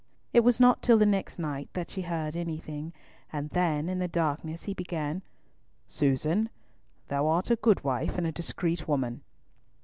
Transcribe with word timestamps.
It 0.33 0.39
was 0.39 0.59
not 0.59 0.81
till 0.81 0.97
the 0.97 1.05
next 1.05 1.37
night 1.37 1.69
that 1.73 1.91
she 1.91 2.01
heard 2.01 2.35
anything, 2.35 2.91
and 3.31 3.51
then, 3.51 3.87
in 3.87 3.99
the 3.99 4.07
darkness, 4.07 4.63
he 4.63 4.73
began, 4.73 5.21
"Susan, 5.85 6.49
thou 7.09 7.27
art 7.27 7.51
a 7.51 7.55
good 7.55 7.83
wife 7.83 8.17
and 8.17 8.25
a 8.25 8.31
discreet 8.31 8.87
woman." 8.87 9.21